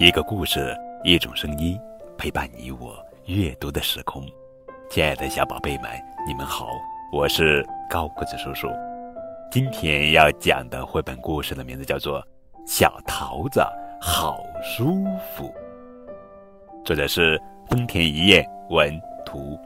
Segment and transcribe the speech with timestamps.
[0.00, 1.78] 一个故事，一种声音，
[2.16, 2.96] 陪伴你我
[3.26, 4.24] 阅读的时空。
[4.88, 5.90] 亲爱的小宝贝们，
[6.26, 6.68] 你们好，
[7.12, 8.66] 我是高个子叔叔。
[9.52, 12.18] 今天要讲的绘本故事的名字叫做
[12.66, 13.60] 《小桃子
[14.00, 15.04] 好舒
[15.36, 15.44] 服》，
[16.82, 17.38] 作者是
[17.68, 19.60] 丰田一彦文图，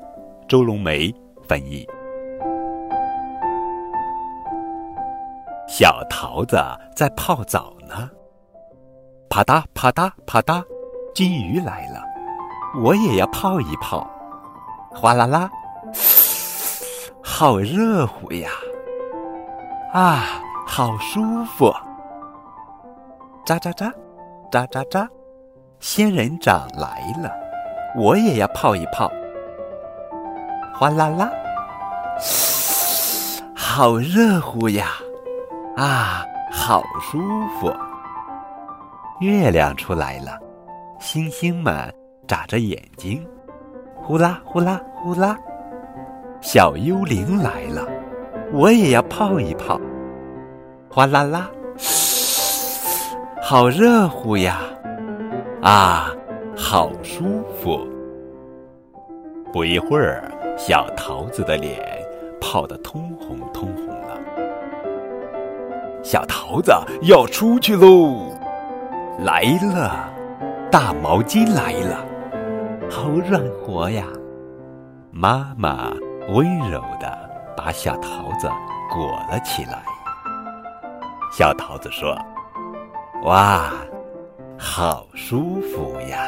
[0.49, 1.15] 周龙梅
[1.47, 1.87] 翻译。
[5.69, 6.57] 小桃子
[6.93, 8.11] 在泡澡呢。
[9.35, 10.63] 啪嗒啪嗒啪嗒，
[11.13, 12.01] 金鱼来了，
[12.81, 14.09] 我也要泡一泡。
[14.93, 15.51] 哗啦啦，
[17.21, 18.49] 好热乎呀！
[19.93, 20.23] 啊，
[20.65, 21.75] 好舒服。
[23.45, 23.93] 喳喳喳，
[24.53, 25.09] 喳喳喳，
[25.81, 27.29] 仙人掌来了，
[27.97, 29.11] 我也要泡一泡。
[30.79, 31.29] 哗啦啦，
[33.57, 34.91] 好热乎呀！
[35.77, 37.19] 啊，好舒
[37.59, 37.75] 服。
[39.21, 40.39] 月亮出来了，
[40.99, 41.93] 星星们
[42.27, 43.25] 眨着眼睛，
[43.95, 45.39] 呼啦呼啦呼啦。
[46.41, 47.87] 小幽灵来了，
[48.53, 49.81] 我也要泡一泡。
[50.91, 51.49] 哗啦啦，
[53.41, 54.61] 好热乎呀！
[55.63, 56.11] 啊，
[56.57, 57.87] 好舒服。
[59.53, 61.81] 不一会儿，小桃子的脸
[62.41, 64.19] 泡得通红通红了。
[66.03, 68.34] 小桃子要出去喽！
[69.19, 70.11] 来了，
[70.71, 72.05] 大毛巾来了，
[72.91, 74.05] 好暖和呀！
[75.13, 75.93] 妈妈
[76.31, 78.51] 温柔的把小桃子
[78.91, 79.83] 裹了起来。
[81.33, 82.19] 小桃子说
[83.25, 83.73] ：“哇，
[84.59, 86.19] 好舒服呀！”